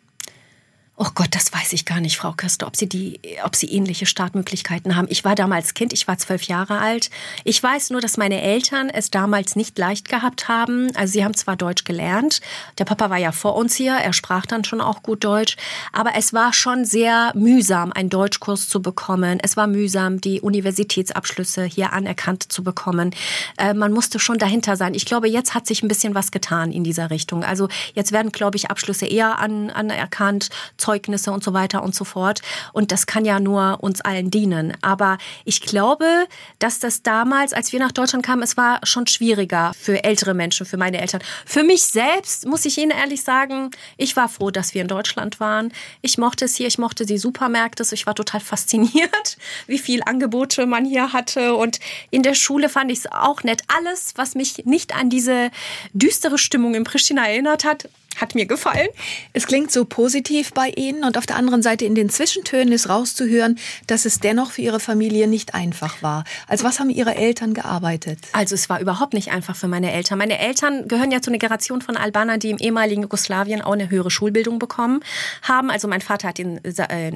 [1.01, 4.05] Oh Gott, das weiß ich gar nicht, Frau Köster, ob Sie die, ob Sie ähnliche
[4.05, 5.07] Startmöglichkeiten haben.
[5.09, 7.09] Ich war damals Kind, ich war zwölf Jahre alt.
[7.45, 10.93] Ich weiß nur, dass meine Eltern es damals nicht leicht gehabt haben.
[10.97, 12.41] Also sie haben zwar Deutsch gelernt.
[12.79, 13.93] Der Papa war ja vor uns hier.
[13.93, 15.55] Er sprach dann schon auch gut Deutsch.
[15.93, 19.39] Aber es war schon sehr mühsam, einen Deutschkurs zu bekommen.
[19.41, 23.15] Es war mühsam, die Universitätsabschlüsse hier anerkannt zu bekommen.
[23.57, 24.93] Äh, man musste schon dahinter sein.
[24.93, 27.45] Ich glaube, jetzt hat sich ein bisschen was getan in dieser Richtung.
[27.45, 30.49] Also jetzt werden, glaube ich, Abschlüsse eher an, anerkannt.
[30.89, 32.41] Zeugnisse und so weiter und so fort.
[32.73, 34.75] Und das kann ja nur uns allen dienen.
[34.82, 36.25] Aber ich glaube,
[36.58, 40.65] dass das damals, als wir nach Deutschland kamen, es war schon schwieriger für ältere Menschen,
[40.65, 41.21] für meine Eltern.
[41.45, 45.39] Für mich selbst, muss ich Ihnen ehrlich sagen, ich war froh, dass wir in Deutschland
[45.39, 45.71] waren.
[46.02, 47.86] Ich mochte es hier, ich mochte die Supermärkte.
[47.91, 51.54] Ich war total fasziniert, wie viel Angebote man hier hatte.
[51.54, 53.62] Und in der Schule fand ich es auch nett.
[53.67, 55.52] Alles, was mich nicht an diese
[55.93, 58.88] düstere Stimmung in Pristina erinnert hat, hat mir gefallen.
[59.34, 62.89] Es klingt so positiv bei Ihnen und auf der anderen Seite in den Zwischentönen ist
[62.89, 66.24] rauszuhören, dass es dennoch für Ihre Familie nicht einfach war.
[66.48, 68.19] Als was haben Ihre Eltern gearbeitet?
[68.34, 70.17] Also es war überhaupt nicht einfach für meine Eltern.
[70.17, 73.89] Meine Eltern gehören ja zu einer Generation von Albanern, die im ehemaligen Jugoslawien auch eine
[73.89, 75.02] höhere Schulbildung bekommen
[75.41, 75.69] haben.
[75.69, 76.60] Also mein Vater hat in,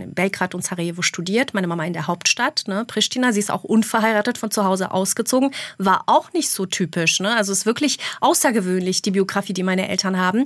[0.08, 3.34] Belgrad und Sarajevo studiert, meine Mama in der Hauptstadt, ne, Pristina.
[3.34, 5.52] Sie ist auch unverheiratet von zu Hause ausgezogen.
[5.78, 7.20] War auch nicht so typisch.
[7.20, 7.36] Ne?
[7.36, 10.44] Also es ist wirklich außergewöhnlich, die Biografie, die meine Eltern haben.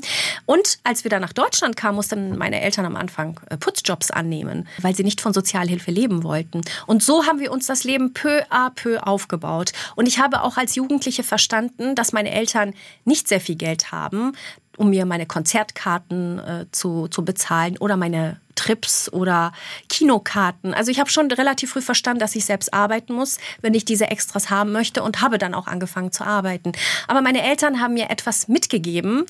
[0.47, 4.67] Und als wir dann nach Deutschland kamen, mussten meine Eltern am Anfang äh, Putzjobs annehmen,
[4.81, 6.61] weil sie nicht von Sozialhilfe leben wollten.
[6.87, 9.73] Und so haben wir uns das Leben peu à peu aufgebaut.
[9.95, 12.73] Und ich habe auch als Jugendliche verstanden, dass meine Eltern
[13.05, 14.31] nicht sehr viel Geld haben,
[14.77, 19.53] um mir meine Konzertkarten äh, zu, zu bezahlen oder meine Trips oder
[19.87, 20.73] Kinokarten.
[20.73, 24.07] Also ich habe schon relativ früh verstanden, dass ich selbst arbeiten muss, wenn ich diese
[24.07, 26.73] Extras haben möchte und habe dann auch angefangen zu arbeiten.
[27.07, 29.25] Aber meine Eltern haben mir etwas mitgegeben,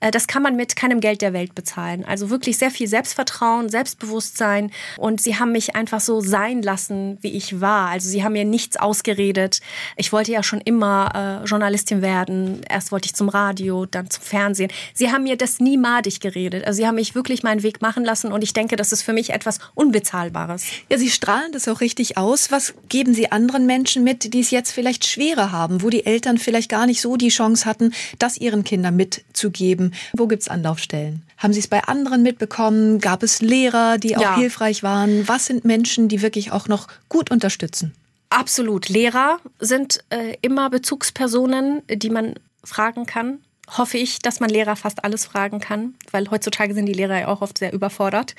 [0.00, 2.04] äh, das kann man mit keinem Geld der Welt bezahlen.
[2.04, 7.32] Also wirklich sehr viel Selbstvertrauen, Selbstbewusstsein und sie haben mich einfach so sein lassen, wie
[7.32, 7.88] ich war.
[7.88, 9.60] Also sie haben mir nichts ausgeredet.
[9.96, 12.62] Ich wollte ja schon immer äh, Journalistin werden.
[12.68, 14.72] Erst wollte ich zum Radio, dann zum Fernsehen.
[14.94, 16.66] Sie haben mir das nie madig geredet.
[16.66, 19.02] Also sie haben mich wirklich meinen Weg machen lassen und ich denke, denke, das ist
[19.02, 20.64] für mich etwas Unbezahlbares.
[20.88, 22.50] Ja, Sie strahlen das auch richtig aus.
[22.50, 26.38] Was geben Sie anderen Menschen mit, die es jetzt vielleicht schwerer haben, wo die Eltern
[26.38, 29.92] vielleicht gar nicht so die Chance hatten, das ihren Kindern mitzugeben?
[30.12, 31.22] Wo gibt es Anlaufstellen?
[31.36, 33.00] Haben Sie es bei anderen mitbekommen?
[33.00, 34.36] Gab es Lehrer, die auch ja.
[34.36, 35.26] hilfreich waren?
[35.26, 37.92] Was sind Menschen, die wirklich auch noch gut unterstützen?
[38.28, 38.88] Absolut.
[38.88, 43.38] Lehrer sind äh, immer Bezugspersonen, die man fragen kann.
[43.76, 47.28] Hoffe ich, dass man Lehrer fast alles fragen kann, weil heutzutage sind die Lehrer ja
[47.28, 48.34] auch oft sehr überfordert.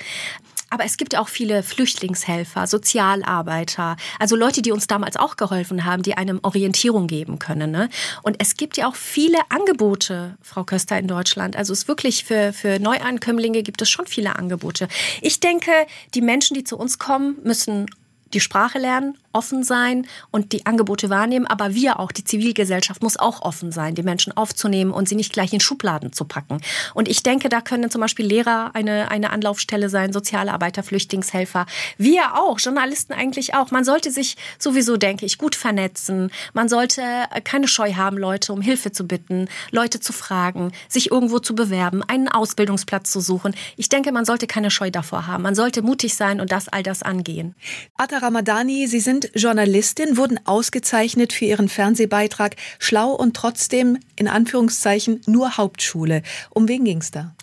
[0.72, 6.02] Aber es gibt auch viele Flüchtlingshelfer, Sozialarbeiter, also Leute, die uns damals auch geholfen haben,
[6.02, 7.72] die einem Orientierung geben können.
[7.72, 7.90] Ne?
[8.24, 11.58] Und es gibt ja auch viele Angebote, Frau Köster, in Deutschland.
[11.58, 14.88] Also es wirklich für, für Neuankömmlinge gibt es schon viele Angebote.
[15.22, 15.72] Ich denke,
[16.14, 17.88] die Menschen, die zu uns kommen, müssen
[18.34, 21.46] die Sprache lernen, offen sein und die Angebote wahrnehmen.
[21.46, 25.34] Aber wir auch, die Zivilgesellschaft muss auch offen sein, die Menschen aufzunehmen und sie nicht
[25.34, 26.62] gleich in Schubladen zu packen.
[26.94, 31.66] Und ich denke, da können zum Beispiel Lehrer eine, eine Anlaufstelle sein, Sozialarbeiter, Flüchtlingshelfer.
[31.98, 33.72] Wir auch, Journalisten eigentlich auch.
[33.72, 36.32] Man sollte sich sowieso, denke ich, gut vernetzen.
[36.54, 37.04] Man sollte
[37.44, 42.04] keine Scheu haben, Leute um Hilfe zu bitten, Leute zu fragen, sich irgendwo zu bewerben,
[42.04, 43.56] einen Ausbildungsplatz zu suchen.
[43.78, 45.44] Ich denke, man sollte keine Scheu davor haben.
[45.44, 47.56] Man sollte mutig sein und das all das angehen.
[47.98, 55.22] Ata Ramadani, Sie sind Journalistin, wurden ausgezeichnet für Ihren Fernsehbeitrag Schlau und trotzdem in Anführungszeichen
[55.28, 56.24] nur Hauptschule.
[56.50, 57.36] Um wen ging es da?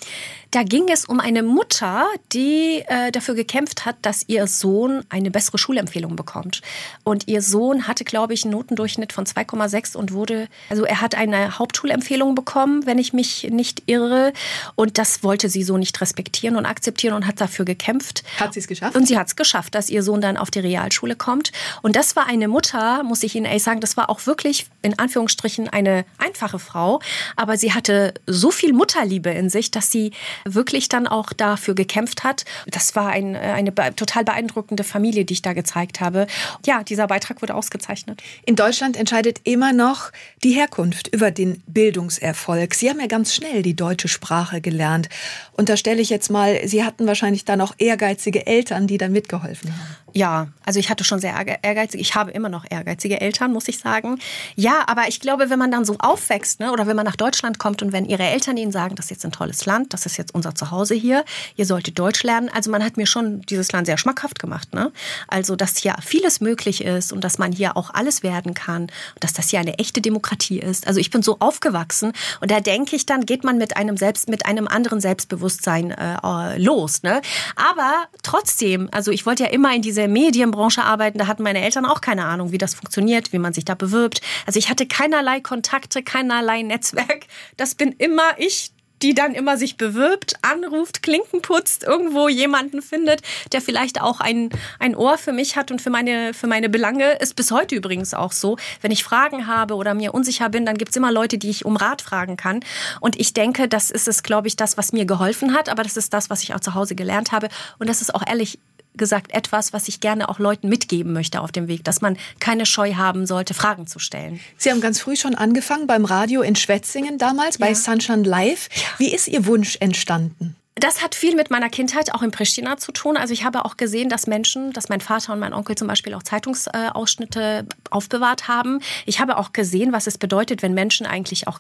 [0.50, 5.30] Da ging es um eine Mutter, die äh, dafür gekämpft hat, dass ihr Sohn eine
[5.30, 6.62] bessere Schulempfehlung bekommt.
[7.04, 11.14] Und ihr Sohn hatte, glaube ich, einen Notendurchschnitt von 2,6 und wurde, also er hat
[11.14, 14.32] eine Hauptschulempfehlung bekommen, wenn ich mich nicht irre.
[14.74, 18.22] Und das wollte sie so nicht respektieren und akzeptieren und hat dafür gekämpft.
[18.40, 18.96] Hat sie es geschafft?
[18.96, 21.52] Und sie hat es geschafft, dass ihr Sohn dann auf die Realschule kommt.
[21.82, 24.98] Und das war eine Mutter, muss ich Ihnen ehrlich sagen, das war auch wirklich in
[24.98, 27.00] Anführungsstrichen eine einfache Frau.
[27.36, 30.12] Aber sie hatte so viel Mutterliebe in sich, dass sie
[30.44, 32.44] wirklich dann auch dafür gekämpft hat.
[32.66, 36.26] Das war ein, äh, eine total beeindruckende Familie, die ich da gezeigt habe.
[36.66, 38.22] Ja, dieser Beitrag wurde ausgezeichnet.
[38.44, 40.10] In Deutschland entscheidet immer noch
[40.42, 42.74] die Herkunft über den Bildungserfolg.
[42.74, 45.08] Sie haben ja ganz schnell die deutsche Sprache gelernt.
[45.52, 49.08] Und da stelle ich jetzt mal, Sie hatten wahrscheinlich dann auch ehrgeizige Eltern, die da
[49.08, 49.96] mitgeholfen haben.
[50.14, 53.78] Ja, also ich hatte schon sehr ehrgeizige, ich habe immer noch ehrgeizige Eltern, muss ich
[53.78, 54.18] sagen.
[54.56, 57.58] Ja, aber ich glaube, wenn man dann so aufwächst, ne, oder wenn man nach Deutschland
[57.58, 60.16] kommt und wenn ihre Eltern ihnen sagen, das ist jetzt ein tolles Land, das ist
[60.16, 61.24] jetzt unser Zuhause hier,
[61.56, 62.48] ihr solltet Deutsch lernen.
[62.52, 64.92] Also man hat mir schon dieses Land sehr schmackhaft gemacht, ne?
[65.26, 69.24] Also, dass hier vieles möglich ist und dass man hier auch alles werden kann und
[69.24, 70.86] dass das hier eine echte Demokratie ist.
[70.86, 74.28] Also ich bin so aufgewachsen und da denke ich, dann geht man mit einem selbst,
[74.28, 77.20] mit einem anderen Selbstbewusstsein äh, los, ne?
[77.56, 81.84] Aber trotzdem, also ich wollte ja immer in diese Medienbranche arbeiten, da hatten meine Eltern
[81.84, 84.20] auch keine Ahnung, wie das funktioniert, wie man sich da bewirbt.
[84.46, 87.26] Also ich hatte keinerlei Kontakte, keinerlei Netzwerk.
[87.56, 93.22] Das bin immer ich, die dann immer sich bewirbt, anruft, Klinken putzt, irgendwo jemanden findet,
[93.52, 97.18] der vielleicht auch ein, ein Ohr für mich hat und für meine, für meine Belange.
[97.18, 98.56] Ist bis heute übrigens auch so.
[98.80, 101.76] Wenn ich Fragen habe oder mir unsicher bin, dann gibt's immer Leute, die ich um
[101.76, 102.60] Rat fragen kann.
[103.00, 105.96] Und ich denke, das ist es, glaube ich, das, was mir geholfen hat, aber das
[105.96, 107.48] ist das, was ich auch zu Hause gelernt habe.
[107.78, 108.58] Und das ist auch ehrlich
[108.98, 112.66] gesagt etwas, was ich gerne auch Leuten mitgeben möchte auf dem Weg, dass man keine
[112.66, 114.40] Scheu haben sollte, Fragen zu stellen.
[114.58, 117.66] Sie haben ganz früh schon angefangen beim Radio in Schwetzingen damals, ja.
[117.66, 118.68] bei Sunshine Live.
[118.74, 118.82] Ja.
[118.98, 120.56] Wie ist Ihr Wunsch entstanden?
[120.74, 123.16] Das hat viel mit meiner Kindheit auch in Pristina zu tun.
[123.16, 126.14] Also ich habe auch gesehen, dass Menschen, dass mein Vater und mein Onkel zum Beispiel
[126.14, 128.80] auch Zeitungsausschnitte aufbewahrt haben.
[129.04, 131.58] Ich habe auch gesehen, was es bedeutet, wenn Menschen eigentlich auch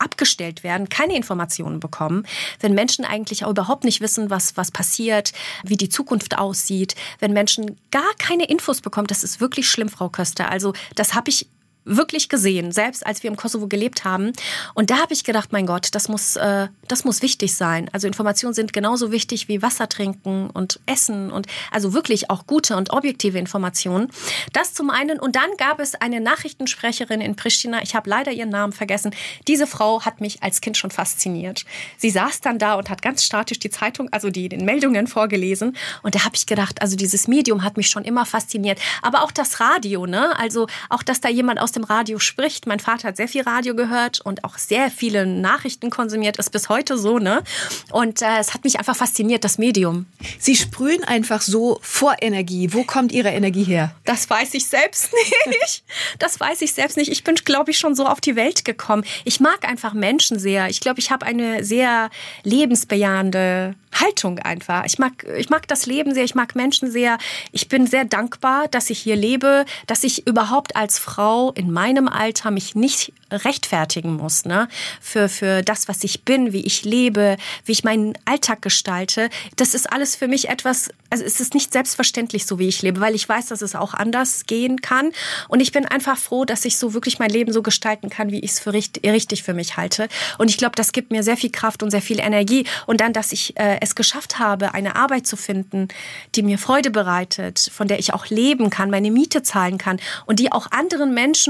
[0.00, 2.26] abgestellt werden, keine Informationen bekommen,
[2.60, 5.32] wenn Menschen eigentlich auch überhaupt nicht wissen, was, was passiert,
[5.64, 10.08] wie die Zukunft aussieht, wenn Menschen gar keine Infos bekommen, das ist wirklich schlimm, Frau
[10.08, 10.50] Köster.
[10.50, 11.46] Also das habe ich
[11.84, 14.32] wirklich gesehen, selbst als wir im Kosovo gelebt haben.
[14.74, 17.88] Und da habe ich gedacht, mein Gott, das muss, äh, das muss wichtig sein.
[17.92, 22.76] Also Informationen sind genauso wichtig wie Wasser trinken und Essen und also wirklich auch gute
[22.76, 24.10] und objektive Informationen.
[24.52, 25.18] Das zum einen.
[25.18, 27.82] Und dann gab es eine Nachrichtensprecherin in Pristina.
[27.82, 29.14] Ich habe leider ihren Namen vergessen.
[29.48, 31.64] Diese Frau hat mich als Kind schon fasziniert.
[31.96, 35.76] Sie saß dann da und hat ganz statisch die Zeitung, also die den Meldungen vorgelesen.
[36.02, 38.78] Und da habe ich gedacht, also dieses Medium hat mich schon immer fasziniert.
[39.02, 40.38] Aber auch das Radio, ne?
[40.38, 42.66] Also auch, dass da jemand aus aus dem Radio spricht.
[42.66, 46.68] Mein Vater hat sehr viel Radio gehört und auch sehr viele Nachrichten konsumiert, ist bis
[46.68, 47.44] heute so, ne?
[47.92, 50.06] Und äh, es hat mich einfach fasziniert, das Medium.
[50.40, 52.72] Sie sprühen einfach so vor Energie.
[52.72, 53.94] Wo kommt Ihre Energie her?
[54.04, 55.12] Das weiß ich selbst
[55.46, 55.84] nicht.
[56.18, 57.12] Das weiß ich selbst nicht.
[57.12, 59.04] Ich bin, glaube ich, schon so auf die Welt gekommen.
[59.24, 60.68] Ich mag einfach Menschen sehr.
[60.70, 62.10] Ich glaube, ich habe eine sehr
[62.42, 64.84] lebensbejahende Haltung einfach.
[64.84, 67.18] Ich mag, ich mag das Leben sehr, ich mag Menschen sehr.
[67.52, 72.08] Ich bin sehr dankbar, dass ich hier lebe, dass ich überhaupt als Frau in meinem
[72.08, 74.66] Alter mich nicht rechtfertigen muss, ne?
[74.98, 79.28] Für, für das, was ich bin, wie ich lebe, wie ich meinen Alltag gestalte.
[79.56, 83.00] Das ist alles für mich etwas, also es ist nicht selbstverständlich so, wie ich lebe,
[83.02, 85.12] weil ich weiß, dass es auch anders gehen kann.
[85.48, 88.40] Und ich bin einfach froh, dass ich so wirklich mein Leben so gestalten kann, wie
[88.40, 90.08] ich es für richtig, richtig für mich halte.
[90.38, 92.64] Und ich glaube, das gibt mir sehr viel Kraft und sehr viel Energie.
[92.86, 95.88] Und dann, dass ich äh, es geschafft habe, eine Arbeit zu finden,
[96.34, 100.38] die mir Freude bereitet, von der ich auch leben kann, meine Miete zahlen kann und
[100.38, 101.49] die auch anderen Menschen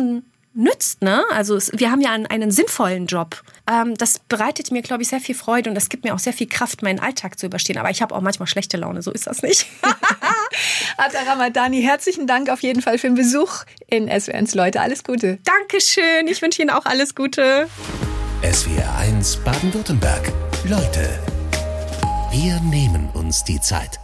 [0.54, 1.02] nützt.
[1.02, 1.22] Ne?
[1.30, 3.42] Also es, wir haben ja einen, einen sinnvollen Job.
[3.70, 6.32] Ähm, das bereitet mir, glaube ich, sehr viel Freude und das gibt mir auch sehr
[6.32, 7.78] viel Kraft, meinen Alltag zu überstehen.
[7.78, 9.66] Aber ich habe auch manchmal schlechte Laune, so ist das nicht.
[10.96, 14.80] Ata Ramadani, herzlichen Dank auf jeden Fall für den Besuch in SWRs Leute.
[14.80, 15.38] Alles Gute.
[15.44, 17.68] Dankeschön, ich wünsche Ihnen auch alles Gute.
[18.42, 20.32] SWR 1 Baden-Württemberg.
[20.64, 21.08] Leute,
[22.32, 24.00] wir nehmen uns die Zeit.